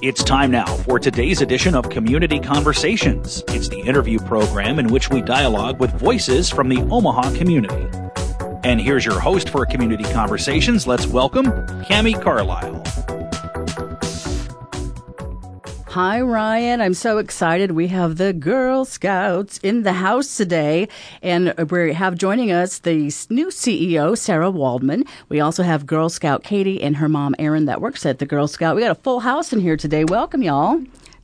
[0.00, 3.42] It's time now for today's edition of Community Conversations.
[3.48, 7.88] It's the interview program in which we dialogue with voices from the Omaha community.
[8.62, 10.86] And here's your host for Community Conversations.
[10.86, 13.17] Let's welcome Cami Carlisle.
[15.92, 16.82] Hi, Ryan.
[16.82, 17.72] I'm so excited.
[17.72, 20.86] We have the Girl Scouts in the house today,
[21.22, 25.04] and we have joining us the new CEO, Sarah Waldman.
[25.30, 28.46] We also have Girl Scout Katie and her mom, Erin, that works at the Girl
[28.46, 28.76] Scout.
[28.76, 30.04] We got a full house in here today.
[30.04, 30.78] Welcome, y'all.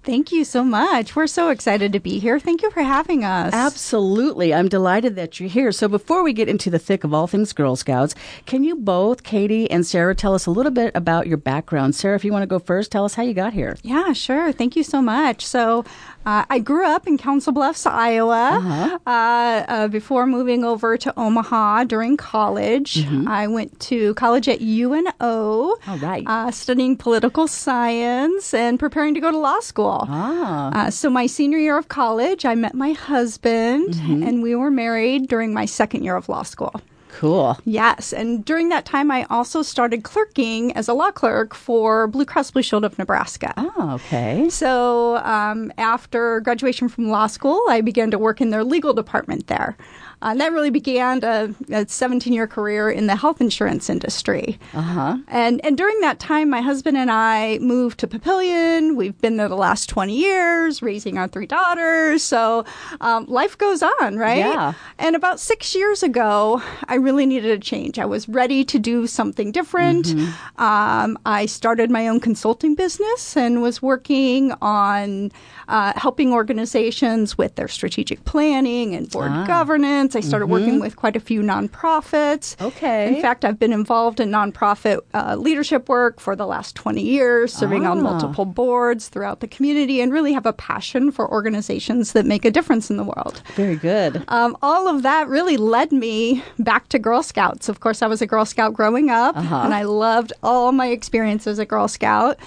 [0.04, 1.16] Thank you so much.
[1.16, 2.38] We're so excited to be here.
[2.38, 3.54] Thank you for having us.
[3.54, 4.52] Absolutely.
[4.52, 5.72] I'm delighted that you're here.
[5.72, 8.14] So, before we get into the thick of all things Girl Scouts,
[8.44, 11.94] can you both, Katie and Sarah, tell us a little bit about your background?
[11.94, 13.78] Sarah, if you want to go first, tell us how you got here.
[13.82, 14.52] Yeah, sure.
[14.52, 15.46] Thank you so much.
[15.46, 15.86] So,
[16.26, 18.50] uh, I grew up in Council Bluffs, Iowa.
[18.58, 18.98] Uh-huh.
[19.06, 23.28] Uh, uh, before moving over to Omaha during college, Mm-hmm.
[23.28, 25.76] I went to college at UNO.
[25.86, 26.24] All right.
[26.26, 30.06] Uh, studying political science and preparing to go to law school.
[30.08, 30.86] Ah.
[30.86, 34.22] Uh, so my senior year of college, I met my husband, Mm-hmm.
[34.22, 36.72] and we were married during my second year of law school.
[37.18, 37.56] Cool.
[37.64, 42.24] Yes, and during that time, I also started clerking as a law clerk for Blue
[42.24, 43.54] Cross Blue Shield of Nebraska.
[43.56, 44.50] Oh, okay.
[44.50, 49.46] So um, after graduation from law school, I began to work in their legal department
[49.46, 49.76] there.
[50.24, 54.58] Uh, and that really began a 17 year career in the health insurance industry.
[54.72, 55.18] Uh huh.
[55.28, 58.96] And, and during that time, my husband and I moved to Papillion.
[58.96, 62.22] We've been there the last 20 years, raising our three daughters.
[62.22, 62.64] So
[63.02, 64.38] um, life goes on, right?
[64.38, 64.72] Yeah.
[64.98, 67.98] And about six years ago, I really needed a change.
[67.98, 70.14] I was ready to do something different.
[70.56, 75.32] Um, I started my own consulting business and was working on
[75.68, 80.13] uh, helping organizations with their strategic planning and board governance.
[80.16, 82.60] I started working with quite a few nonprofits.
[82.60, 83.14] Okay.
[83.16, 87.52] In fact, I've been involved in nonprofit uh, leadership work for the last 20 years,
[87.52, 88.02] serving on Ah.
[88.02, 92.50] multiple boards throughout the community, and really have a passion for organizations that make a
[92.50, 93.42] difference in the world.
[93.54, 94.24] Very good.
[94.28, 97.68] Um, all of that really led me back to Girl Scouts.
[97.68, 99.62] Of course, I was a Girl Scout growing up, Uh-huh.
[99.64, 102.38] and I loved all my experience as a Girl Scout.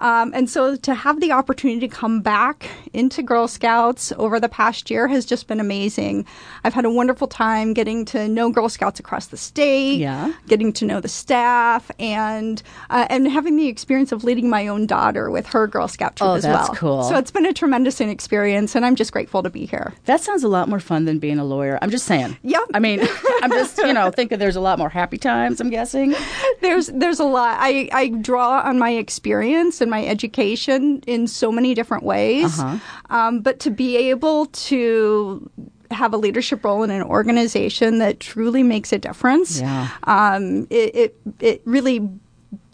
[0.00, 4.48] Um, and so to have the opportunity to come back into Girl Scouts over the
[4.48, 6.26] past year has just been amazing.
[6.64, 10.32] I've had a wonderful time getting to know Girl Scouts across the state, Yeah.
[10.48, 14.86] getting to know the staff, and uh, and having the experience of leading my own
[14.86, 16.76] daughter with her Girl Scout troop Oh, as that's well.
[16.76, 17.02] cool.
[17.04, 19.94] So it's been a tremendous experience, and I'm just grateful to be here.
[20.06, 21.78] That sounds a lot more fun than being a lawyer.
[21.80, 22.36] I'm just saying.
[22.42, 22.58] Yeah.
[22.74, 23.00] I mean,
[23.42, 26.14] I'm just, you know, thinking there's a lot more happy times, I'm guessing.
[26.60, 27.56] there's there's a lot.
[27.60, 32.58] I, I draw on my experience and my education in so many different ways.
[32.58, 32.78] Uh-huh.
[33.10, 35.50] Um, but to be able to
[35.90, 39.88] have a leadership role in an organization that truly makes a difference, Yeah.
[40.04, 42.08] um, it, it it really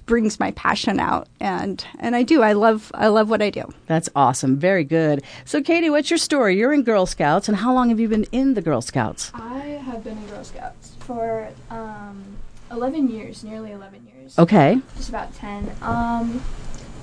[0.07, 2.43] brings my passion out, and and I do.
[2.43, 3.73] I love I love what I do.
[3.87, 4.57] That's awesome.
[4.59, 5.23] Very good.
[5.45, 6.57] So, Katie, what's your story?
[6.57, 9.31] You're in Girl Scouts, and how long have you been in the Girl Scouts?
[9.35, 12.25] I have been in Girl Scouts for um,
[12.73, 14.39] 11 years, nearly 11 years.
[14.39, 14.81] Okay.
[14.97, 15.71] Just about 10.
[15.83, 16.43] Um,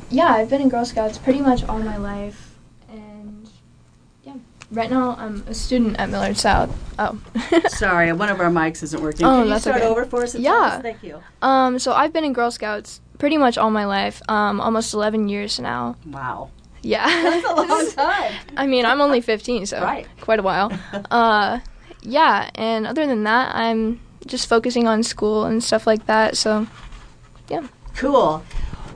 [0.10, 2.47] yeah, I've been in Girl Scouts pretty much all my life.
[4.72, 6.70] Right now I'm a student at Millard South.
[7.00, 7.18] Oh.
[7.70, 9.26] Sorry, one of our mics isn't working.
[9.26, 9.86] Oh, Can you that's start okay.
[9.88, 10.36] over for us?
[10.36, 10.82] Yeah.
[10.82, 11.22] Thank you.
[11.42, 15.30] um, so I've been in Girl Scouts pretty much all my life, um, almost 11
[15.30, 15.96] years now.
[16.06, 16.50] Wow.
[16.82, 17.06] Yeah.
[17.24, 18.34] That's a long time.
[18.58, 20.06] I mean, I'm only 15, so Right.
[20.20, 20.72] quite a while.
[21.10, 21.60] Uh,
[22.02, 26.36] yeah, and other than that, I'm just focusing on school and stuff like that.
[26.38, 26.68] So,
[27.50, 27.66] yeah.
[27.96, 28.44] Cool.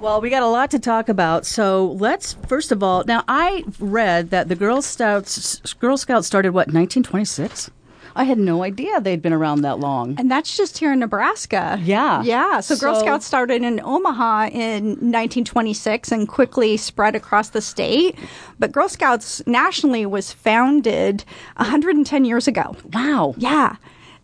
[0.01, 1.45] Well, we got a lot to talk about.
[1.45, 3.03] So let's first of all.
[3.05, 7.69] Now, I read that the Girl Scouts Girl Scouts started what 1926.
[8.13, 10.15] I had no idea they'd been around that long.
[10.17, 11.79] And that's just here in Nebraska.
[11.81, 12.21] Yeah.
[12.23, 12.59] Yeah.
[12.59, 18.17] So, Girl So- Scouts started in Omaha in 1926 and quickly spread across the state.
[18.59, 21.23] But Girl Scouts nationally was founded
[21.57, 22.75] 110 years ago.
[22.91, 23.33] Wow.
[23.37, 23.75] Yeah.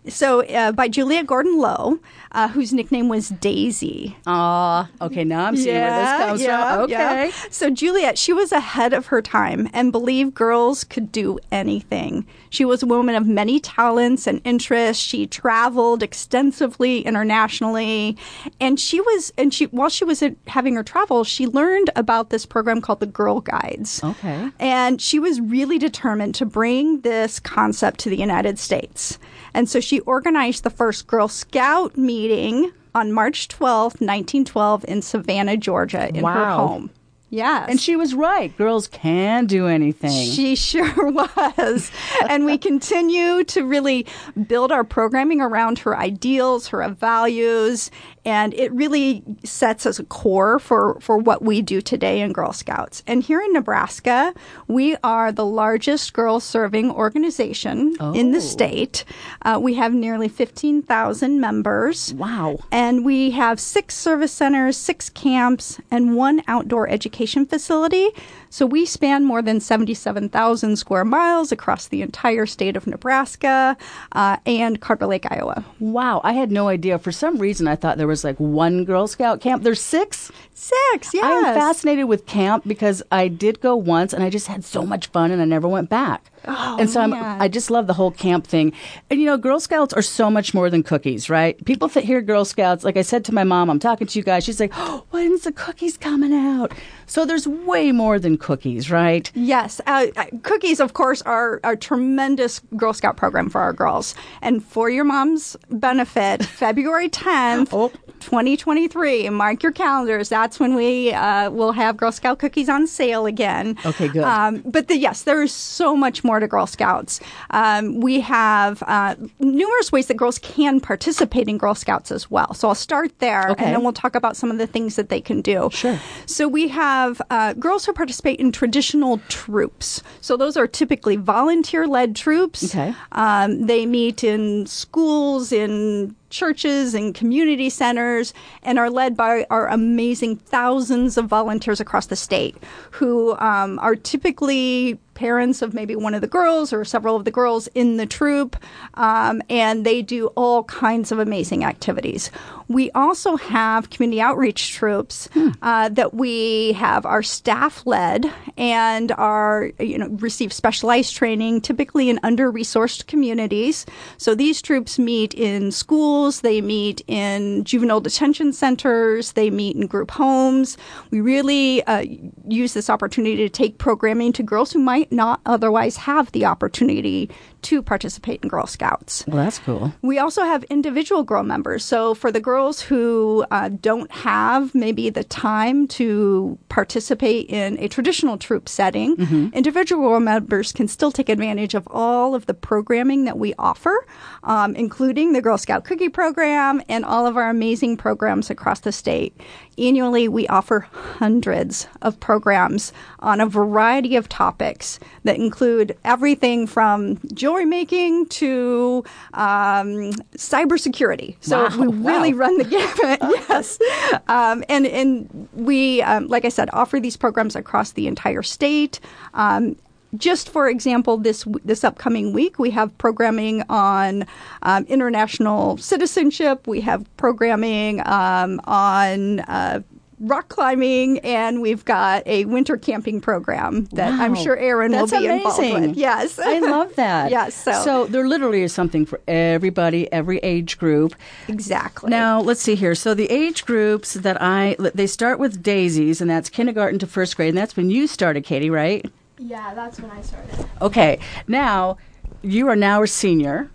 [0.10, 2.00] So, uh, by Juliette Gordon Low,
[2.32, 4.16] uh, whose nickname was Daisy.
[4.26, 5.24] Ah, okay.
[5.24, 6.82] Now I'm seeing where this comes from.
[6.82, 6.92] Okay.
[7.26, 7.32] yeah.
[7.50, 12.26] So Juliette, she was ahead of her time and believed girls could do anything.
[12.50, 15.04] She was a woman of many talents and interests.
[15.04, 18.18] She traveled extensively internationally,
[18.60, 22.46] and she was and she while she was having her travels, she learned about this
[22.46, 24.04] program called the Girl Guides.
[24.04, 24.50] Okay.
[24.60, 29.20] And she was really determined to bring this concept to the United States.
[29.54, 35.58] And so she organized the first Girl Scout meeting on March twelfth, 1912, in Savannah,
[35.58, 36.90] Georgia, in her home.
[37.30, 37.70] Yes.
[37.70, 38.56] And she was right.
[38.58, 40.32] Girls can do anything.
[40.32, 41.92] She sure was.
[42.30, 44.06] and we continue to really
[44.48, 47.92] build our programming around her ideals, her values,
[48.28, 52.52] and it really sets as a core for, for what we do today in Girl
[52.52, 53.02] Scouts.
[53.08, 54.34] And here in Nebraska,
[54.68, 58.42] we are the largest girl serving organization in the Oh.
[58.42, 59.06] state.
[59.44, 62.14] Uh, we have nearly 15,000 members.
[62.16, 62.60] Wow.
[62.70, 68.10] And we have six service centers, six camps, and one outdoor education facility.
[68.50, 73.78] So we span more than 77,000 square miles across the entire state of Nebraska
[74.14, 75.66] uh, and Carter Lake, Iowa.
[75.80, 76.98] Wow, I had no idea.
[77.00, 79.64] For some reason, I thought there was like one Girl Scout camp.
[79.64, 80.32] There's six.
[80.54, 81.24] Six, yes.
[81.24, 85.08] I'm fascinated with camp because I did go once and I just had so much
[85.08, 86.32] fun and I never went back.
[86.46, 87.14] Oh, and so I'm.
[87.14, 88.72] I just love the whole camp thing.
[89.10, 91.64] And you know, Girl Scouts are so much more than cookies, right?
[91.66, 94.24] People that hear Girl Scouts, like I said to my mom, I'm talking to you
[94.24, 94.46] guys.
[94.46, 96.74] She's like, oh, when's the cookies coming out?
[97.06, 99.32] So there's way more than cookies, right?
[99.36, 104.16] Yes, uh, uh, cookies, of course, are a tremendous Girl Scout program for our girls.
[104.42, 107.92] And for your mom's benefit, February 10th, Oh.
[108.20, 110.28] 2023, mark your calendars.
[110.30, 113.78] That's when we uh, will have Girl Scout cookies on sale again.
[113.86, 114.24] Okay, good.
[114.24, 117.20] Um, but the, yes, there is so much more to Girl Scouts.
[117.52, 122.54] Um, we have uh, numerous ways that girls can participate in Girl Scouts as well.
[122.54, 123.64] So I'll start there, Okay.
[123.66, 125.70] and then we'll talk about some of the things that they can do.
[125.72, 126.00] Sure.
[126.26, 130.02] So we have uh, girls who participate in traditional troops.
[130.22, 132.64] So those are typically volunteer-led troops.
[132.76, 132.94] Okay.
[133.12, 138.34] Um, they meet in schools, in churches and community centers
[138.64, 142.56] and are led by our amazing thousands of volunteers across the state
[142.92, 147.32] who um, are typically parents of maybe one of the girls or several of the
[147.32, 148.56] girls in the troop
[148.94, 152.30] um, and they do all kinds of amazing activities.
[152.68, 155.28] We also have community outreach troops
[155.64, 162.10] uh, that we have our staff led and are you know receive specialized training typically
[162.10, 163.88] in under resourced communities.
[164.18, 169.88] So these troops meet in schools they meet in juvenile detention centers they meet in
[169.88, 170.78] group homes.
[171.12, 172.06] We really uh,
[172.48, 177.30] use this opportunity to take programming to girls who might not otherwise have the opportunity
[177.64, 179.94] to participate in girl scouts Well, that's cool.
[180.02, 181.84] we also have individual girl members.
[181.86, 187.88] So for the girls who uh, don't have maybe the time to participate in a
[187.88, 189.16] traditional troop setting,
[189.54, 194.06] individual girl members can still take advantage of all of the programming that we offer,
[194.44, 198.92] um, including the Girl Scout Cookie Program and all of our amazing programs across the
[198.92, 199.40] state.
[199.78, 207.20] Annually, we offer hundreds of programs on a variety of topics that include everything from
[207.48, 211.38] jewelry making to um, cybersecurity.
[211.40, 213.20] So Wow, we really run the gamut.
[213.50, 213.80] yes,
[214.28, 219.00] um, and and we, um, like I said, offer these programs across the entire state.
[219.34, 219.78] Um,
[220.18, 224.26] just for example, this this upcoming week we have programming on
[224.64, 226.68] um, international citizenship.
[226.68, 229.82] We have programming um, on uh,
[230.20, 235.20] rock climbing, and we've got a winter camping program that I'm sure Erin That's will
[235.20, 235.90] be involved amazing.
[235.90, 235.98] with.
[235.98, 237.32] Yes, I love that.
[237.38, 241.16] yes, so, so there literally is something for everybody, every age group.
[241.48, 242.10] exactly.
[242.10, 242.96] Now, let's see here.
[242.96, 247.36] So the age groups that I they start with daisies and that's kindergarten to first
[247.36, 249.06] grade and that's when you started, Katie, right?
[249.38, 250.68] Yeah, that's when I started.
[250.82, 251.20] Okay.
[251.48, 251.98] Now,
[252.42, 253.70] you are now a senior.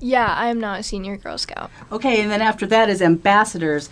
[0.00, 1.70] Yeah, I am now a senior Girl Scout.
[1.90, 3.88] Okay, and then after that is ambassadors.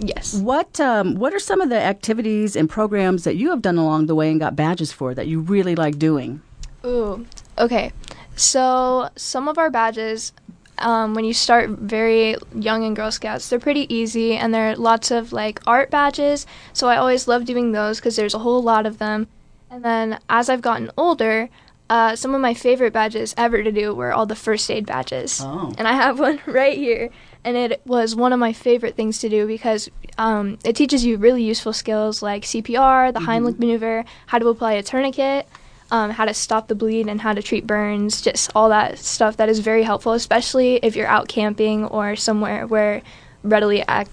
[0.00, 0.34] Yes.
[0.34, 4.06] What um, what are some of the activities and programs that you have done along
[4.06, 6.40] the way and got badges for that you really like doing?
[6.84, 7.26] Ooh.
[7.58, 7.92] Okay.
[8.36, 10.32] So some of our badges,
[10.78, 14.76] um, when you start very young in Girl Scouts, they're pretty easy, and there are
[14.76, 16.46] lots of like art badges.
[16.72, 19.28] So I always love doing those because there's a whole lot of them.
[19.70, 21.50] And then as I've gotten older,
[21.90, 25.40] uh, some of my favorite badges ever to do were all the first aid badges.
[25.44, 25.74] Oh.
[25.76, 27.10] And I have one right here.
[27.44, 31.16] And it was one of my favorite things to do because um, it teaches you
[31.16, 35.48] really useful skills like CPR, the Heimlich maneuver, how to apply a tourniquet,
[35.90, 38.20] um, how to stop the bleed, and how to treat burns.
[38.20, 42.66] Just all that stuff that is very helpful, especially if you're out camping or somewhere
[42.66, 43.00] where
[43.42, 44.10] readily ac-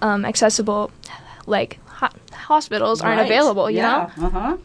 [0.00, 0.90] um, accessible,
[1.46, 3.70] like ho- hospitals aren't available.
[3.70, 3.82] You
[4.18, 4.26] know.
[4.26, 4.56] Uh huh.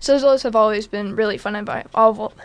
[0.00, 1.56] So those have always been really fun.
[1.56, 1.68] I've,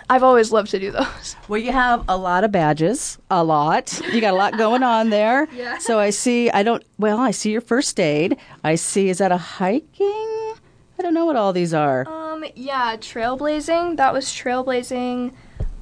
[0.10, 1.36] I've always loved to do those.
[1.48, 4.00] Well, you have a lot of badges, a lot.
[4.12, 5.48] You got a lot going on there.
[5.54, 5.78] Yeah.
[5.78, 6.50] So I see.
[6.50, 6.84] I don't.
[6.98, 8.38] Well, I see your first aid.
[8.64, 9.10] I see.
[9.10, 10.56] Is that a hiking?
[10.98, 12.08] I don't know what all these are.
[12.08, 13.98] Um, yeah, trailblazing.
[13.98, 15.34] That was trailblazing.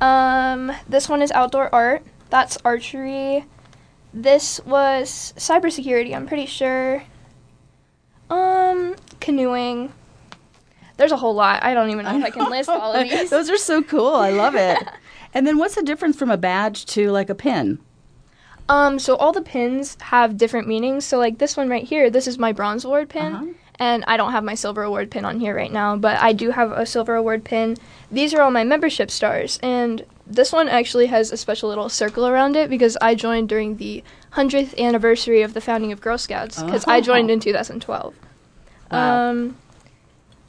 [0.01, 2.03] Um, this one is outdoor art.
[2.29, 3.45] That's archery.
[4.13, 6.13] This was cybersecurity.
[6.15, 7.03] I'm pretty sure.
[8.29, 9.93] Um, canoeing.
[10.97, 11.63] There's a whole lot.
[11.63, 13.29] I don't even know if I can list all of these.
[13.29, 14.15] Those are so cool.
[14.15, 14.77] I love it.
[15.33, 17.79] and then, what's the difference from a badge to like a pin?
[18.69, 21.03] Um, so all the pins have different meanings.
[21.03, 23.33] So like this one right here, this is my bronze award pin.
[23.33, 23.45] Uh-huh.
[23.79, 26.51] And I don't have my silver award pin on here right now, but I do
[26.51, 27.77] have a silver award pin.
[28.11, 32.27] These are all my membership stars, and this one actually has a special little circle
[32.27, 36.61] around it because I joined during the 100th anniversary of the founding of Girl Scouts
[36.61, 38.13] because I joined in 2012.
[38.91, 39.29] Wow.
[39.31, 39.57] Um,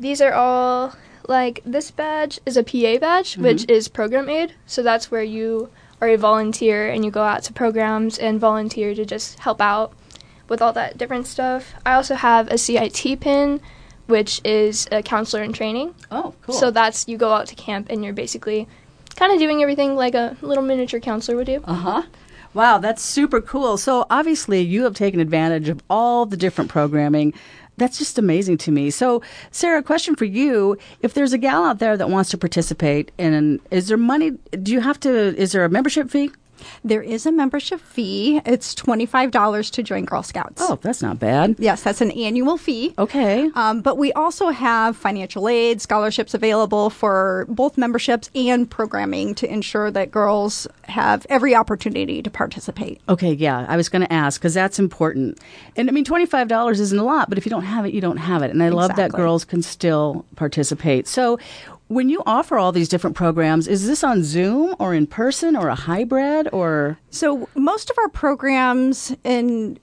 [0.02, 0.94] these are all
[1.28, 4.54] like this badge is a PA badge, which is program aid.
[4.66, 8.94] So that's where you are a volunteer and you go out to programs and volunteer
[8.94, 9.92] to just help out
[10.48, 11.74] with all that different stuff.
[11.86, 13.60] I also have a CIT pin,
[14.06, 15.94] which is a counselor in training.
[16.10, 16.54] Oh, cool.
[16.54, 18.66] So that's you go out to camp and you're basically
[19.14, 21.62] kind of doing everything like a little miniature counselor would do.
[21.64, 22.02] Uh huh.
[22.54, 23.78] Wow, that's super cool.
[23.78, 27.32] So obviously, you have taken advantage of all the different programming.
[27.76, 28.90] That's just amazing to me.
[28.90, 33.10] So, Sarah, question for you: If there's a gal out there that wants to participate,
[33.18, 34.32] and is there money?
[34.62, 35.10] Do you have to?
[35.36, 36.30] Is there a membership fee?
[36.84, 38.40] There is a membership fee.
[38.44, 40.62] It's $25 to join Girl Scouts.
[40.62, 41.56] Oh, that's not bad.
[41.58, 42.94] Yes, that's an annual fee.
[42.98, 43.50] Okay.
[43.54, 49.52] Um, but we also have financial aid, scholarships available for both memberships and programming to
[49.52, 53.00] ensure that girls have every opportunity to participate.
[53.08, 55.38] Okay, yeah, I was going to ask because that's important.
[55.76, 58.16] And I mean, $25 isn't a lot, but if you don't have it, you don't
[58.18, 58.50] have it.
[58.50, 61.06] And I love that girls can still participate.
[61.08, 61.38] So,
[61.92, 65.68] when you offer all these different programs, is this on Zoom or in person or
[65.68, 66.98] a hybrid or?
[67.10, 69.78] So most of our programs in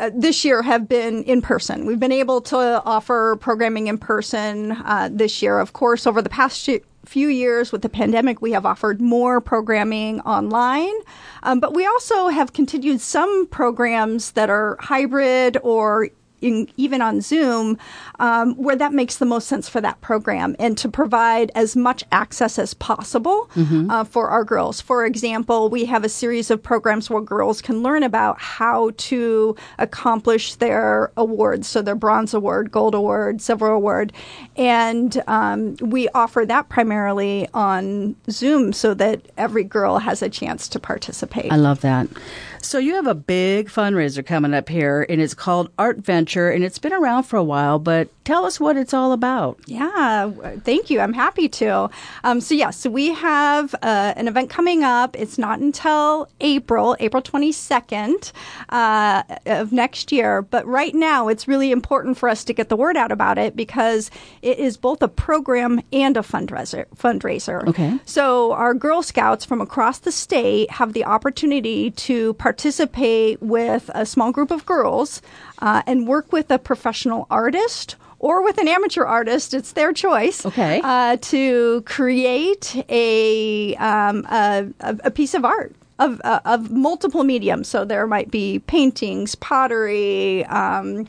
[0.00, 1.86] uh, this year have been in person.
[1.86, 5.60] We've been able to offer programming in person uh, this year.
[5.60, 6.68] Of course, over the past
[7.04, 10.94] few years with the pandemic, we have offered more programming online.
[11.42, 16.08] Um, but we also have continued some programs that are hybrid or
[16.42, 17.78] in, even on Zoom,
[18.18, 22.04] um, where that makes the most sense for that program and to provide as much
[22.12, 24.80] access as possible uh, for our girls.
[24.80, 29.56] For example, we have a series of programs where girls can learn about how to
[29.78, 34.12] accomplish their awards, so their bronze award, gold award, silver award,
[34.56, 40.68] and um, we offer that primarily on Zoom so that every girl has a chance
[40.68, 41.52] to participate.
[41.52, 42.08] I love that.
[42.64, 46.62] So you have a big fundraiser coming up here, and it's called Art Venture, and
[46.62, 47.80] it's been around for a while.
[47.80, 49.58] But tell us what it's all about.
[49.66, 50.30] Yeah,
[50.64, 51.00] thank you.
[51.00, 51.90] I'm happy to.
[52.24, 55.18] Um, so, yes, so we have uh, an event coming up.
[55.18, 58.32] It's not until April, April 22nd
[58.68, 60.42] uh, of next year.
[60.42, 63.56] But right now, it's really important for us to get the word out about it
[63.56, 64.10] because
[64.42, 66.86] it is both a program and a fundraiser.
[66.96, 67.66] fundraiser.
[67.68, 67.98] Okay.
[68.04, 74.06] So, our Girl Scouts from across the state have the opportunity to participate with a
[74.06, 75.22] small group of girls
[75.62, 79.54] uh, and work with a professional artist or with an amateur artist.
[79.54, 80.44] It's their choice.
[80.44, 80.80] Okay.
[80.84, 85.74] Uh, to create a, um, a, a piece of art.
[85.98, 87.68] Of, uh, of multiple mediums.
[87.68, 91.06] So there might be paintings, pottery, um,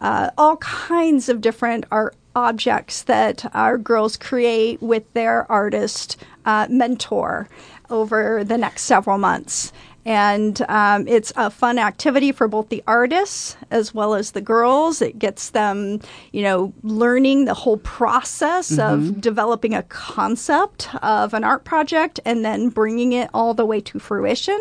[0.00, 6.68] uh, all kinds of different art objects that our girls create with their artist uh,
[6.70, 7.48] mentor
[7.90, 9.72] over the next several months.
[10.04, 15.02] And um, it's a fun activity for both the artists as well as the girls.
[15.02, 16.00] It gets them,
[16.32, 22.44] you know, learning the whole process of developing a concept of an art project and
[22.44, 24.58] then bringing it all the way to fruition.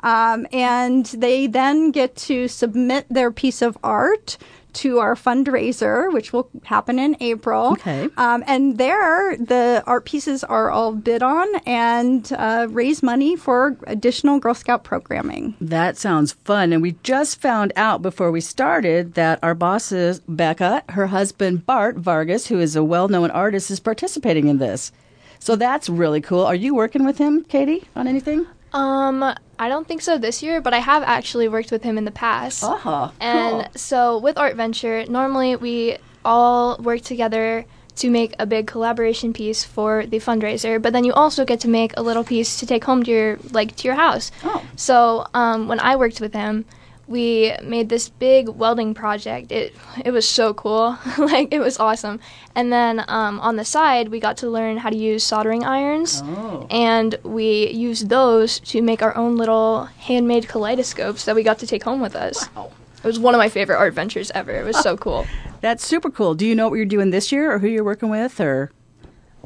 [0.00, 4.38] Um, and they then get to submit their piece of art
[4.78, 7.72] to our fundraiser, which will happen in April.
[7.72, 8.08] Okay.
[8.16, 13.76] Um, and there, the art pieces are all bid on and uh, raise money for
[13.86, 15.56] additional Girl Scout programming.
[15.60, 16.72] That sounds fun.
[16.72, 21.66] And we just found out before we started that our boss is Becca, her husband
[21.66, 24.92] Bart Vargas, who is a well known artist, is participating in this.
[25.40, 26.44] So that's really cool.
[26.44, 28.46] Are you working with him, Katie, on anything?
[28.72, 29.22] Um,
[29.58, 32.10] I don't think so this year, but I have actually worked with him in the
[32.10, 32.62] past.
[32.64, 37.64] Oh, And so with Art Venture, normally we all work together
[37.96, 41.68] to make a big collaboration piece for the fundraiser, but then you also get to
[41.68, 44.30] make a little piece to take home to your like to your house.
[44.44, 44.62] Oh.
[44.76, 46.64] So um, when I worked with him,
[47.08, 49.50] we made this big welding project.
[49.50, 49.74] It
[50.04, 52.20] it was so cool, like it was awesome.
[52.54, 56.22] And then um, on the side, we got to learn how to use soldering irons,
[56.24, 56.66] Oh.
[56.70, 61.66] and we used those to make our own little handmade kaleidoscopes that we got to
[61.66, 62.48] take home with us.
[62.54, 62.70] Wow.
[62.98, 64.52] It was one of my favorite art ventures ever.
[64.52, 65.26] It was so cool.
[65.60, 66.34] That's super cool.
[66.34, 68.70] Do you know what you're doing this year or who you're working with or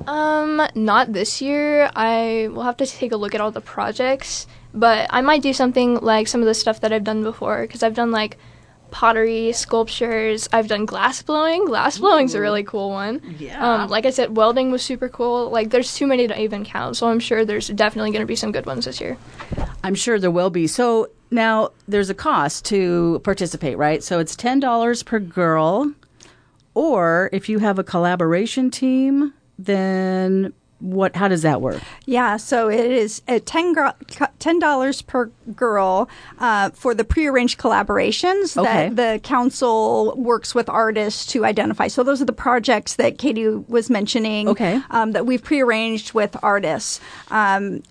[0.06, 1.90] Um, not this year.
[1.94, 5.52] I will have to take a look at all the projects, but I might do
[5.52, 8.38] something like some of the stuff that I've done before because I've done like
[8.90, 10.48] pottery, sculptures.
[10.52, 11.64] I've done glass blowing.
[11.64, 13.20] Glass blowing's a really cool one.
[13.38, 13.82] Yeah.
[13.84, 15.50] Um, like I said, welding was super cool.
[15.50, 18.36] Like there's too many to even count, so I'm sure there's definitely going to be
[18.36, 19.16] some good ones this year.
[19.82, 20.66] I'm sure there will be.
[20.66, 24.02] So now there's a cost to participate, right?
[24.02, 25.92] So it's ten dollars per girl,
[26.74, 30.52] or if you have a collaboration team, then
[30.82, 31.14] what?
[31.16, 31.80] How does that work?
[32.06, 36.08] Yeah, so it is at ten dollars per girl
[36.38, 38.88] uh, for the prearranged collaborations Okay.
[38.90, 41.86] that the council works with artists to identify.
[41.88, 44.48] So those are the projects that Katie was mentioning.
[44.48, 44.80] Okay.
[44.90, 47.00] um, that we've prearranged with artists.
[47.30, 47.82] Um,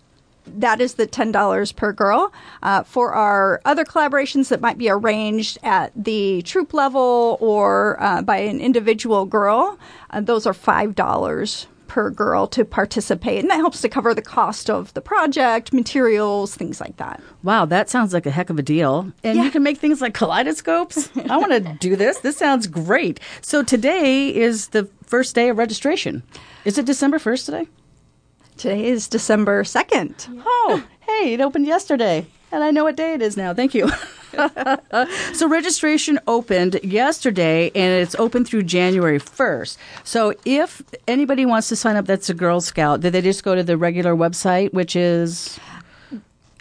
[0.48, 2.34] that is the ten dollars per girl.
[2.62, 8.22] Uh, for our other collaborations that might be arranged at the troop level or uh,
[8.22, 9.80] by an individual girl,
[10.10, 14.22] uh, those are five dollars per girl to participate, and that helps to cover the
[14.22, 17.22] cost of the project, materials, things like that.
[17.44, 19.12] Wow, that sounds like a heck of a deal.
[19.26, 19.44] And Yeah.
[19.44, 21.10] you can make things like kaleidoscopes.
[21.30, 22.20] I want to do this.
[22.20, 23.20] This sounds great.
[23.42, 26.24] So today is the first day of registration.
[26.64, 27.68] Is it December 1st today?
[28.56, 30.28] Today is December second.
[30.46, 32.26] Oh, hey, it opened yesterday.
[32.54, 33.54] And I know what day it is now.
[33.54, 33.92] Thank you.
[35.34, 39.78] so registration opened yesterday and it's open through January 1st.
[40.04, 43.56] So if anybody wants to sign up that's a Girl Scout, did they just go
[43.56, 45.60] to the regular website, which is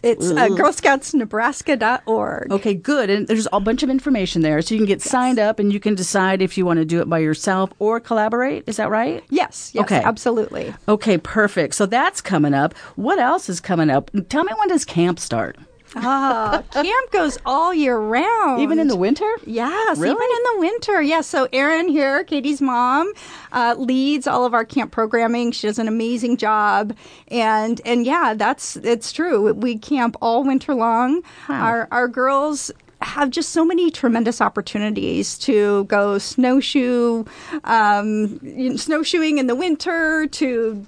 [0.03, 2.53] It's uh, girlscoutsnebraska.org.
[2.53, 3.11] Okay, good.
[3.11, 4.62] And there's a bunch of information there.
[4.62, 7.00] So you can get signed up and you can decide if you want to do
[7.00, 8.65] it by yourself or collaborate.
[8.67, 9.23] Is that right?
[9.29, 10.03] Yes, yes, Okay.
[10.03, 10.75] absolutely.
[10.89, 11.75] Okay, perfect.
[11.75, 12.75] So that's coming up.
[12.97, 14.11] What else is coming up?
[14.29, 15.57] Tell me when does camp start?
[15.97, 18.61] Ah, camp goes all year round.
[18.63, 19.29] Even in the winter?
[19.45, 20.13] Yes, Really?
[20.13, 21.03] even in the winter.
[21.03, 21.27] Yes.
[21.27, 23.13] So Erin here, Katie's mom,
[23.53, 25.53] uh, leads all of our camp programming.
[25.53, 26.95] She does an amazing job,
[27.29, 29.53] and and yeah, that's it's true.
[29.53, 31.23] We camp all winter long.
[31.49, 32.71] Our our girls
[33.03, 37.25] have just so many tremendous opportunities to go snowshoe,
[37.65, 38.39] um,
[38.77, 40.87] snowshoeing in the winter, to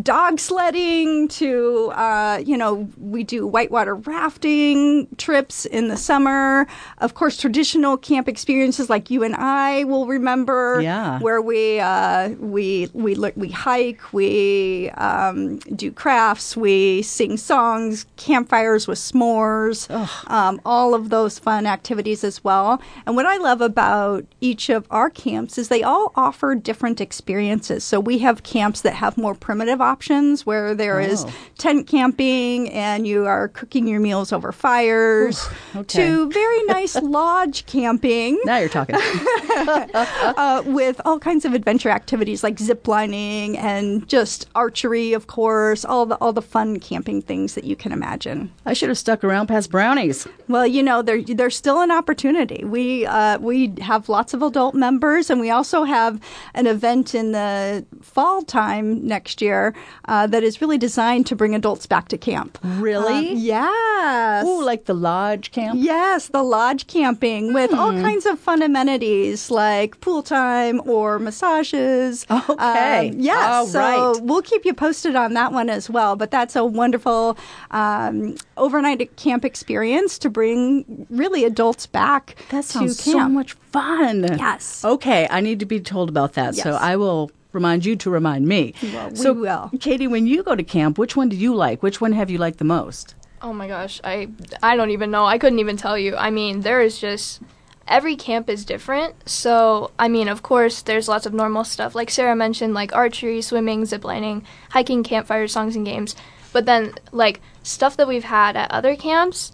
[0.00, 6.66] dog sledding to uh, you know we do whitewater rafting trips in the summer.
[6.98, 11.18] Of course traditional camp experiences like you and i will remember Yeah.
[11.20, 18.86] where we uh, we we we hike we um, do crafts we sing songs campfires
[18.88, 19.88] with s'mores
[20.30, 22.80] um, all of those fun activities as well.
[23.04, 27.84] And what i love about each of our camps is they all offer different experiences.
[27.84, 31.32] So we have camps that have more primitive options where there is Oh.
[31.58, 35.84] tent camping and you are cooking your meals over fires okay.
[35.84, 38.96] to very nice lodge camping Now you're talking.
[39.56, 45.84] uh, with all kinds of adventure activities like zip lining and just archery, of course,
[45.84, 48.50] all the all the fun camping things that you can imagine.
[48.66, 50.26] I should have stuck around past brownies.
[50.48, 52.64] Well, you know, there there's still an opportunity.
[52.64, 56.20] We uh, we have lots of adult members, and we also have
[56.54, 59.71] an event in the fall time next year
[60.06, 62.58] uh, that is really designed to bring adults back to camp.
[62.62, 63.30] Really?
[63.30, 64.46] Um, yes.
[64.46, 65.78] Ooh, like the lodge camp?
[65.82, 68.02] Yes, the lodge camping with all Hmm.
[68.02, 72.26] kinds of fun amenities like pool time or massages.
[72.30, 73.10] Okay.
[73.10, 73.44] Um, yes.
[73.52, 74.22] All so right.
[74.22, 76.16] we'll keep you posted on that one as well.
[76.16, 77.36] But that's a wonderful
[77.70, 83.18] um, overnight camp experience to bring really adults back That to sounds camp.
[83.18, 84.22] so much fun.
[84.38, 84.84] Yes.
[84.84, 86.54] Okay, I need to be told about that.
[86.54, 88.74] So I will remind you to remind me.
[88.82, 89.70] Well, we so, will.
[89.80, 91.82] Katie, when you go to camp, which one do you like?
[91.82, 93.14] Which one have you liked the most?
[93.40, 94.28] Oh my gosh, I
[94.62, 95.24] I don't even know.
[95.24, 96.16] I couldn't even tell you.
[96.16, 97.42] I mean, there is just
[97.88, 99.28] every camp is different.
[99.28, 103.42] So, I mean, of course, there's lots of normal stuff like Sarah mentioned like archery,
[103.42, 106.14] swimming, ziplining, hiking, campfire songs and games.
[106.52, 109.52] But then like stuff that we've had at other camps,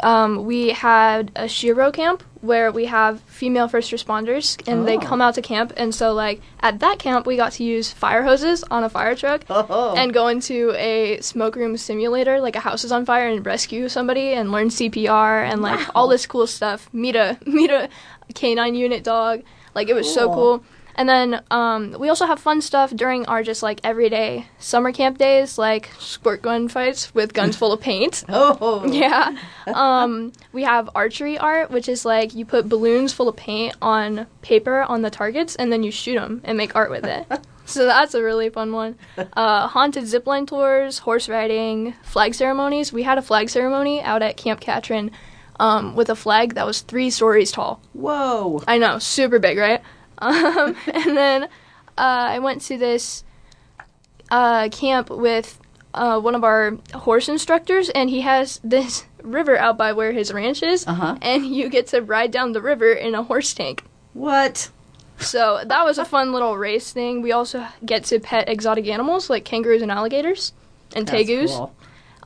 [0.00, 5.00] um, we had a Shiro camp where we have female first responders and they Oh.
[5.00, 8.22] come out to camp and so like at that camp we got to use fire
[8.22, 9.94] hoses on a fire truck Oh.
[9.96, 13.88] and go into a smoke room simulator like a house is on fire and rescue
[13.90, 17.88] somebody and learn CPR and like all this cool stuff meet a meet a
[18.34, 19.42] canine unit dog
[19.74, 20.64] like it was so Cool.
[20.94, 25.18] And then um, we also have fun stuff during our just like everyday summer camp
[25.18, 29.36] days like squirt gun fights with guns full of paint Oh, yeah.
[29.66, 34.26] Um, we have archery art, which is like you put balloons full of paint on
[34.42, 37.26] paper on the targets and then you shoot them and make art with it.
[37.64, 38.96] so that's a really fun one.
[39.16, 42.92] Uh, haunted zipline tours, horse riding, flag ceremonies.
[42.92, 45.10] We had a flag ceremony out at Camp Catron
[45.60, 47.80] um, with a flag that was three stories tall.
[47.92, 48.62] Whoa.
[48.66, 49.82] I know, super big, right?
[50.20, 51.48] Um, and then uh,
[51.96, 53.24] I went to this
[54.30, 55.58] uh, camp with
[55.94, 60.32] uh, one of our horse instructors, and he has this river out by where his
[60.32, 61.16] ranch is, Uh-huh.
[61.20, 63.84] and you get to ride down the river in a horse tank.
[64.14, 64.70] What?
[65.18, 67.20] So that was a fun little race thing.
[67.20, 70.52] We also get to pet exotic animals like kangaroos and alligators
[70.96, 71.48] and That's tegus.
[71.56, 71.74] cool.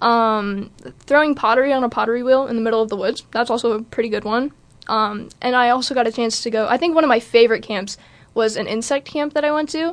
[0.00, 3.24] Um, throwing pottery on a pottery wheel in the middle of the woods.
[3.32, 4.52] That's also a pretty good one.
[4.88, 6.66] Um, and I also got a chance to go.
[6.68, 7.96] I think one of my favorite camps
[8.34, 9.92] was an insect camp that I went to,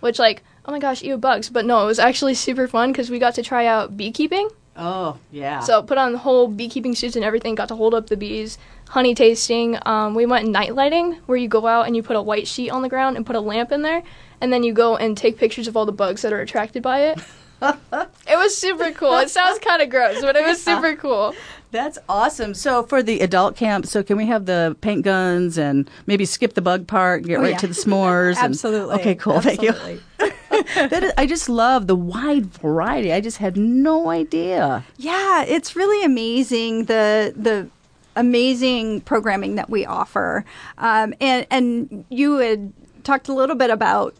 [0.00, 1.48] which like oh my gosh, ew bugs.
[1.48, 4.48] But no, it was actually super fun because we got to try out beekeeping.
[4.76, 5.58] Oh, yeah.
[5.60, 7.56] So put on the whole beekeeping suits and everything.
[7.56, 8.58] Got to hold up the bees.
[8.90, 9.76] Honey tasting.
[9.84, 12.70] Um, we went night lighting, where you go out and you put a white sheet
[12.70, 14.02] on the ground and put a lamp in there,
[14.40, 17.00] and then you go and take pictures of all the bugs that are attracted by
[17.00, 17.18] it.
[17.60, 19.18] it was super cool.
[19.18, 21.34] It sounds kind of gross, but it was super cool.
[21.70, 22.54] That's awesome.
[22.54, 26.54] So for the adult camp, so can we have the paint guns and maybe skip
[26.54, 27.58] the bug part, get Oh, right yeah.
[27.58, 28.36] to the s'mores?
[28.36, 28.94] and- Absolutely.
[28.96, 29.40] okay, cool.
[29.48, 29.70] Thank you.
[29.70, 30.00] Absolutely.
[30.74, 33.12] That is, I just love the wide variety.
[33.12, 34.84] I just had no idea.
[34.96, 37.68] Yeah, it's really amazing the the
[38.16, 40.44] amazing programming that we offer.
[40.78, 42.72] Um, and and you had
[43.04, 44.16] talked a little bit about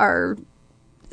[0.00, 0.36] our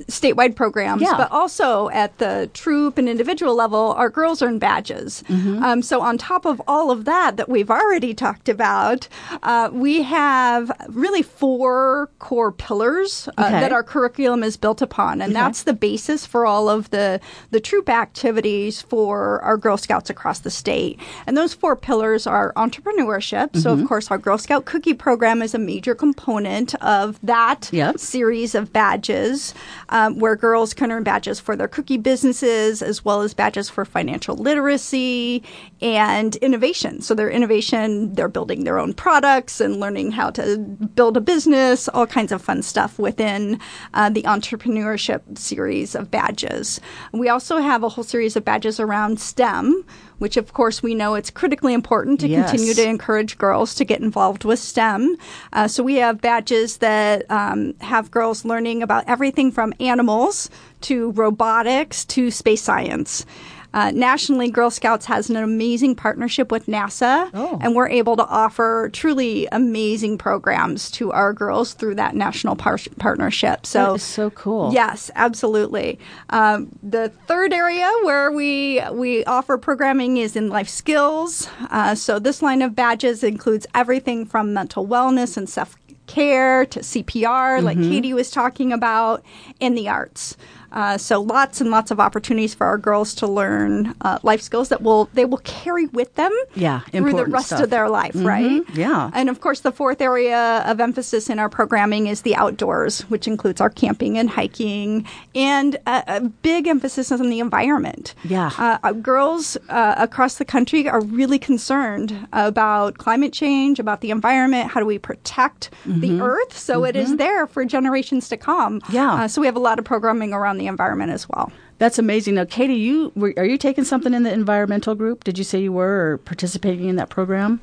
[0.08, 1.16] statewide programs, Yeah.
[1.18, 5.24] but also at the troop and individual level, our girls earn badges.
[5.28, 5.64] Mm-hmm.
[5.64, 9.08] Um, so on top of all of that that we've already talked about,
[9.44, 13.60] uh, we have really four core pillars uh, Okay.
[13.62, 17.20] that our curriculum is built upon, and that's the basis for all of the
[17.52, 21.00] the troop activities for our Girl Scouts across the state.
[21.28, 23.56] And those four pillars are entrepreneurship.
[23.58, 23.82] So Mm-hmm.
[23.84, 27.98] of course, our Girl Scout cookie program is a major component of that Yep.
[28.00, 29.54] series of badges,
[29.94, 33.86] um, where girls can earn badges for their cookie businesses as well as badges for
[33.86, 35.44] financial literacy
[35.82, 37.00] and innovation.
[37.00, 41.88] So their innovation, they're building their own products and learning how to build a business,
[41.90, 43.60] all kinds of fun stuff within
[43.94, 46.82] uh, the entrepreneurship series of badges.
[47.12, 49.86] We also have a whole series of badges around STEM.
[50.24, 52.50] Which, of course, we know it's critically important to Yes.
[52.50, 55.18] continue to encourage girls to get involved with STEM.
[55.52, 61.12] Uh, so we have badges that um, have girls learning about everything from animals to
[61.12, 63.26] robotics to space science.
[63.74, 67.58] Uh, nationally, Girl Scouts has an amazing partnership with NASA, Oh.
[67.62, 72.78] and we're able to offer truly amazing programs to our girls through that national par-
[73.00, 73.66] partnership.
[73.66, 74.72] So, That is so cool.
[74.74, 76.00] Yes, absolutely.
[76.30, 81.48] Um, the third area where we we offer programming is in life skills.
[81.72, 85.76] Uh, so this line of badges includes everything from mental wellness and self
[86.08, 89.24] care to CPR, like Katie was talking about,
[89.62, 90.36] and the arts.
[90.72, 94.70] Uh, so lots and lots of opportunities for our girls to learn uh, life skills
[94.70, 97.62] that will they will carry with them Yeah, through the rest stuff.
[97.62, 98.64] of their life, right?
[98.74, 99.12] yeah.
[99.14, 103.28] And of course, the fourth area of emphasis in our programming is the outdoors, which
[103.28, 108.16] includes our camping and hiking, and a, a big emphasis on the environment.
[108.24, 108.50] Yeah.
[108.58, 114.10] Uh, uh, girls uh, across the country are really concerned about climate change, about the
[114.10, 114.72] environment.
[114.72, 115.70] How do we protect
[116.02, 118.82] the earth so it is there for generations to come?
[118.90, 119.14] Yeah.
[119.14, 121.52] Uh, so we have a lot of programming around the environment as well.
[121.80, 122.36] That's amazing.
[122.36, 125.24] Now, Katie, you were, are you taking something in the environmental group?
[125.24, 127.60] Did you say you were or participating in that program?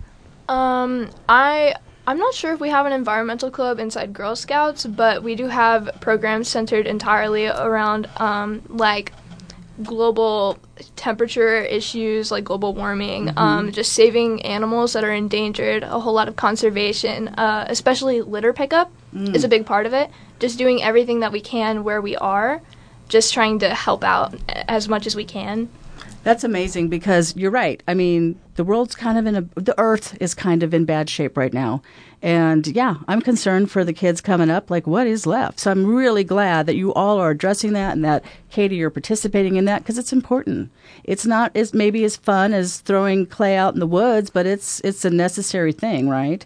[0.49, 1.75] Um, I
[2.07, 5.47] I'm not sure if we have an environmental club inside Girl Scouts, but we do
[5.47, 9.13] have programs centered entirely around um, like
[9.83, 10.59] global
[10.97, 15.83] temperature issues, like global warming, um, just saving animals that are endangered.
[15.83, 18.91] A whole lot of conservation, uh, especially litter pickup,
[19.35, 20.11] is a big part of it.
[20.39, 22.63] Just doing everything that we can where we are,
[23.09, 24.35] just trying to help out
[24.69, 25.69] as much as we can.
[26.23, 27.83] That's amazing because you're right.
[27.89, 31.09] I mean, the world's kind of in a, the earth is kind of in bad
[31.09, 31.83] shape right now.
[32.23, 35.61] And yeah, I'm concerned for the kids coming up, like what is left.
[35.61, 39.57] So I'm really glad that you all are addressing that and that, Katie, you're participating
[39.57, 40.71] in that because it's important.
[41.05, 44.81] It's not as maybe as fun as throwing clay out in the woods, but it's,
[44.81, 46.45] it's a necessary thing, right?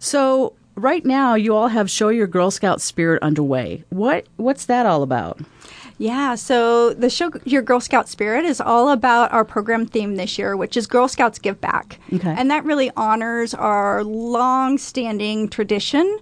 [0.00, 3.84] So right now you all have Show Your Girl Scout Spirit underway.
[3.90, 5.40] What, what's that all about?
[5.98, 10.38] Yeah, so the show Your Girl Scout Spirit is all about our program theme this
[10.38, 11.98] year, which is Girl Scouts Give Back.
[12.12, 12.34] Okay.
[12.36, 16.18] And that really honors our long standing tradition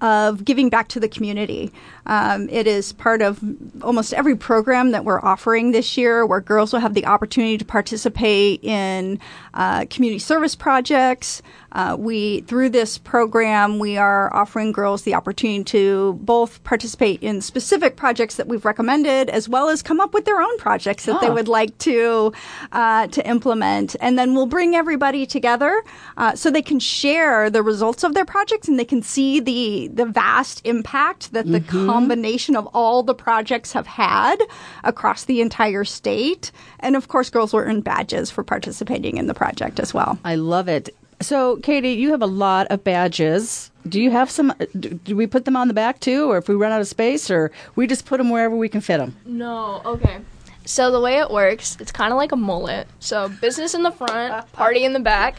[0.00, 1.72] of giving back to the community.
[2.06, 3.40] Um, it is part of
[3.82, 7.64] almost every program that we're offering this year where girls will have the opportunity to
[7.64, 9.18] participate in
[9.54, 11.42] uh, community service projects.
[11.72, 17.42] Uh, we through this program we are offering girls the opportunity to both participate in
[17.42, 21.20] specific projects that we've recommended as well as come up with their own projects that
[21.20, 21.34] they Oh.
[21.34, 22.32] would like to
[22.72, 25.84] uh, to implement and then we'll bring everybody together
[26.16, 29.87] uh, so they can share the results of their projects and they can see the
[29.94, 31.86] the vast impact that the mm-hmm.
[31.86, 34.36] combination of all the projects have had
[34.84, 39.34] across the entire state and of course girls will earn badges for participating in the
[39.34, 40.94] project as well I love it.
[41.20, 43.72] So, Katie, you have a lot of badges.
[43.88, 44.52] Do you have some?
[44.78, 46.86] Do, do we put them on the back too, or if we run out of
[46.86, 49.16] space, or we just put them wherever we can fit them?
[49.24, 50.20] No, okay.
[50.64, 52.86] So the way it works, it's kind of like a mullet.
[53.00, 55.36] So business in the front, party in the back.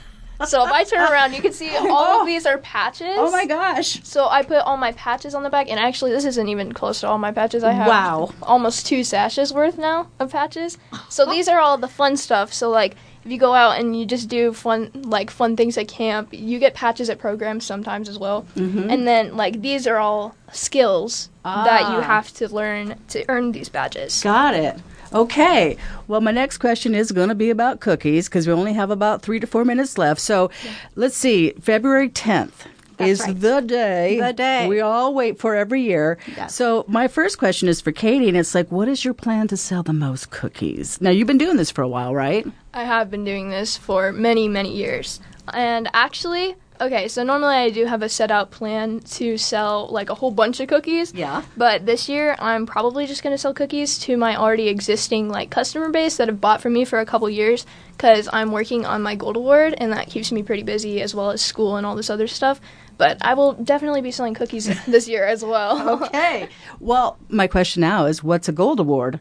[0.48, 3.16] So if I turn around, you can see all of these are patches.
[3.18, 4.02] Oh my gosh.
[4.04, 7.02] So I put all my patches on the back, and actually, this isn't even close
[7.02, 7.64] to all my patches.
[7.64, 8.34] I have Wow.
[8.44, 10.78] almost two sashes worth now of patches.
[11.10, 12.54] So these are all the fun stuff.
[12.54, 15.90] So like, if you go out and you just do fun like fun things at
[15.90, 18.46] camp, you get patches at programs sometimes as well.
[18.56, 18.90] Mm-hmm.
[18.90, 22.02] And then like these are all skills that you Ah.
[22.02, 24.22] have to learn to earn these badges.
[24.24, 24.78] Got it.
[25.14, 25.78] Okay.
[26.08, 29.22] Well, my next question is going to be about cookies because we only have about
[29.22, 30.22] three to four minutes left.
[30.22, 30.52] So
[30.96, 31.52] let's see.
[31.60, 32.52] February 10th
[32.98, 33.40] That's is right.
[33.40, 34.20] the day.
[34.20, 34.68] The day.
[34.68, 36.18] We all wait for every year.
[36.36, 36.54] Yes.
[36.54, 39.58] So my first question is for Katie, and it's like, what is your plan to
[39.58, 41.02] sell the most cookies?
[41.02, 42.46] Now, you've been doing this for a while, right?
[42.74, 45.20] I have been doing this for many, many years.
[45.52, 50.10] And actually, okay, so normally I do have a set out plan to sell like
[50.10, 51.14] a whole bunch of cookies.
[51.14, 51.44] Yeah.
[51.58, 55.50] But this year I'm probably just going to sell cookies to my already existing like
[55.50, 57.66] customer base that have bought from me for a couple years
[57.98, 61.32] cuz I'm working on my gold award and that keeps me pretty busy as well
[61.32, 62.62] as school and all this other stuff.
[62.98, 66.04] But I will definitely be selling cookies this year as well.
[66.04, 66.50] Okay.
[66.80, 69.20] well, my question now is, what's a gold award?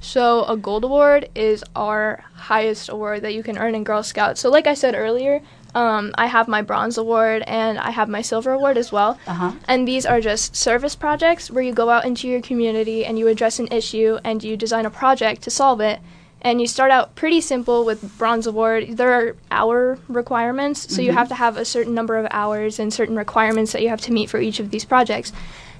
[0.00, 4.40] So, a gold award is our highest award that you can earn in Girl Scouts.
[4.40, 5.40] So, like I said earlier,
[5.74, 9.18] um, I have my bronze award and I have my silver award as well.
[9.26, 9.52] Uh-huh.
[9.66, 13.28] And these are just service projects where you go out into your community and you
[13.28, 16.00] address an issue and you design a project to solve it.
[16.44, 18.96] And you start out pretty simple with bronze award.
[18.96, 22.92] There are hour requirements, so you have to have a certain number of hours and
[22.92, 25.32] certain requirements that you have to meet for each of these projects.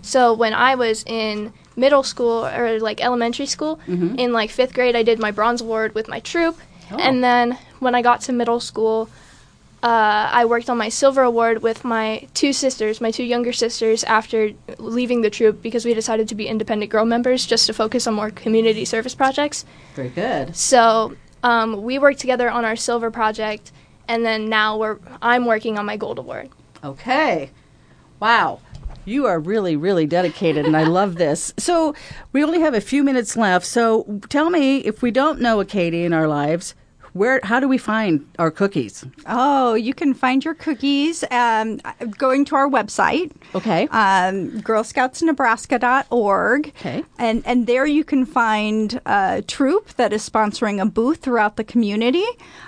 [0.03, 3.81] So when I was in middle school or like elementary school,
[4.19, 6.57] in like fifth grade, I did my bronze award with my troop,
[6.97, 9.09] and then when I got to middle school,
[9.83, 14.05] uh, I worked on my silver award with my two sisters, my two younger sisters,
[14.05, 18.07] after leaving the troop because we decided to be independent girl members just to focus
[18.07, 19.65] on more community service projects.
[19.97, 20.55] Very good.
[20.55, 23.73] So um, we worked together on our silver project,
[24.07, 26.51] and then now we're I'm working on my gold award.
[26.85, 27.51] Okay.
[28.21, 28.61] Wow.
[29.05, 31.53] You are really, really dedicated, and I love this.
[31.59, 31.93] So,
[32.33, 33.67] we only have a few minutes left.
[33.67, 36.77] So, tell me if we don't know a Katie in our lives,
[37.13, 39.05] where, how do we find our cookies?
[39.27, 41.81] Oh, you can find your cookies um,
[42.19, 43.33] going to our website.
[43.55, 43.87] Okay.
[43.91, 46.69] um, girlscoutsnebraska.org.
[46.69, 47.05] Okay.
[47.19, 51.65] And, and there you can find a troop that is sponsoring a booth throughout the
[51.65, 52.25] community.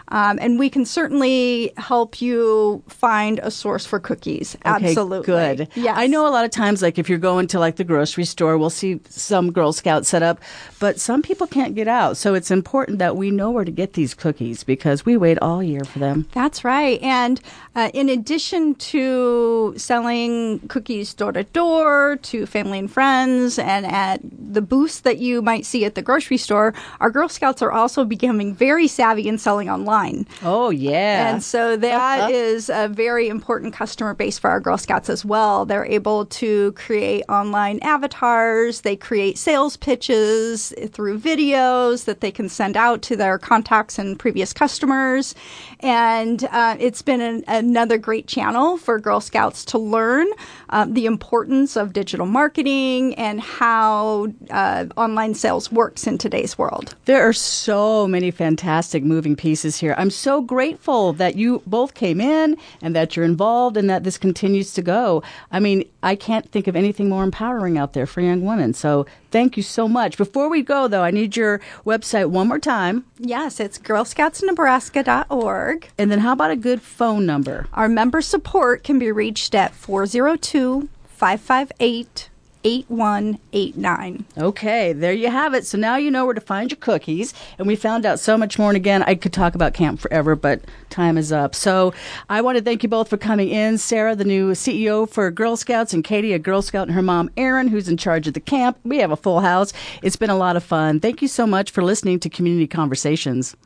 [0.08, 4.54] Um, and we can certainly help you find a source for cookies.
[4.66, 5.26] Okay, Absolutely.
[5.26, 5.68] Good.
[5.74, 5.94] Yes.
[5.98, 8.58] I know a lot of times, like if you're going to like the grocery store,
[8.58, 10.40] we'll see some Girl Scouts set up,
[10.78, 12.16] but some people can't get out.
[12.16, 15.62] So it's important that we know where to get these cookies because we wait all
[15.62, 16.28] year for them.
[16.32, 17.00] That's right.
[17.00, 17.40] And
[17.74, 24.20] uh, in addition to selling cookies door to door to family and friends and at
[24.22, 28.04] the booths that you might see at the grocery store, our Girl Scouts are also
[28.04, 30.26] becoming very savvy in selling online.
[30.42, 31.32] Oh, yeah.
[31.32, 35.64] And so that is a very important customer base for our Girl Scouts as well.
[35.64, 42.48] They're able to create online avatars, they create sales pitches through videos that they can
[42.48, 45.34] send out to their contacts and previous customers.
[45.80, 50.26] And uh, it's been an, another great channel for Girl Scouts to learn
[50.70, 56.94] um, the importance of digital marketing and how uh, online sales works in today's world.
[57.06, 59.94] There are so many fantastic moving pieces here.
[59.96, 64.18] I'm so grateful that you both came in and that you're involved and that this
[64.18, 65.22] continues to go.
[65.50, 68.74] I mean, I can't think of anything more empowering out there for young women.
[68.74, 70.16] So thank you so much.
[70.16, 73.04] Before we go, though, I need your website one more time.
[73.18, 75.88] Yes, it's girlscoutsnebraska.org.
[75.98, 77.53] And then how about a good phone number?
[77.72, 82.30] Our member support can be reached at 402 558
[82.64, 84.24] 8189.
[84.38, 85.66] Okay, there you have it.
[85.66, 87.34] So now you know where to find your cookies.
[87.58, 88.70] And we found out so much more.
[88.70, 91.54] And again, I could talk about camp forever, but time is up.
[91.54, 91.92] So
[92.30, 93.76] I want to thank you both for coming in.
[93.76, 97.30] Sarah, the new CEO for Girl Scouts, and Katie, a Girl Scout, and her mom,
[97.36, 98.78] Erin, who's in charge of the camp.
[98.82, 99.72] We have a full house.
[100.02, 101.00] It's been a lot of fun.
[101.00, 103.56] Thank you so much for listening to Community Conversations.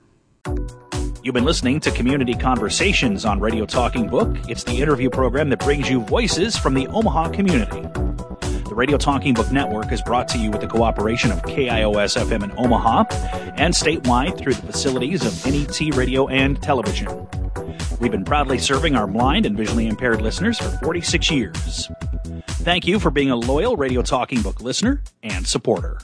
[1.22, 4.36] You've been listening to Community Conversations on Radio Talking Book.
[4.48, 7.80] It's the interview program that brings you voices from the Omaha community.
[8.68, 12.44] The Radio Talking Book Network is brought to you with the cooperation of KIOS FM
[12.44, 13.04] in Omaha
[13.56, 17.08] and statewide through the facilities of NET Radio and Television.
[18.00, 21.90] We've been proudly serving our blind and visually impaired listeners for 46 years.
[22.48, 25.98] Thank you for being a loyal Radio Talking Book listener and supporter.